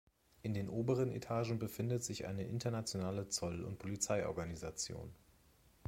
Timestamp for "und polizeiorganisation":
3.63-5.13